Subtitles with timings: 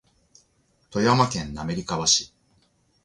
[0.89, 2.33] 富山県滑川市